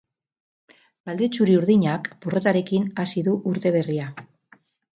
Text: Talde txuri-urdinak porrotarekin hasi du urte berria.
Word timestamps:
Talde 1.09 1.27
txuri-urdinak 1.35 2.09
porrotarekin 2.25 2.89
hasi 3.05 3.25
du 3.31 3.39
urte 3.55 3.77
berria. 3.79 4.13